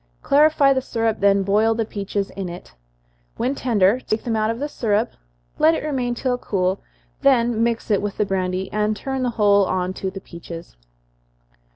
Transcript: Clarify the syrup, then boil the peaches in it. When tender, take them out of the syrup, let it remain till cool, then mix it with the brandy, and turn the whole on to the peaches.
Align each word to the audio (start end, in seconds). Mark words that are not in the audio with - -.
Clarify 0.23 0.73
the 0.73 0.81
syrup, 0.81 1.19
then 1.19 1.43
boil 1.43 1.75
the 1.75 1.85
peaches 1.85 2.31
in 2.31 2.49
it. 2.49 2.73
When 3.37 3.53
tender, 3.53 3.99
take 3.99 4.23
them 4.23 4.35
out 4.35 4.49
of 4.49 4.57
the 4.57 4.67
syrup, 4.67 5.11
let 5.59 5.75
it 5.75 5.83
remain 5.83 6.15
till 6.15 6.39
cool, 6.39 6.81
then 7.21 7.61
mix 7.61 7.91
it 7.91 8.01
with 8.01 8.17
the 8.17 8.25
brandy, 8.25 8.67
and 8.73 8.97
turn 8.97 9.21
the 9.21 9.29
whole 9.37 9.65
on 9.67 9.93
to 9.93 10.09
the 10.09 10.19
peaches. 10.19 10.75